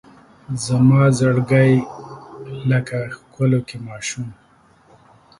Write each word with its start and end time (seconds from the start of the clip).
زما 0.65 1.01
زړګی 1.19 1.71
لکه 2.69 2.97
ښکلوکی 3.15 3.77
ماشوم 3.87 4.29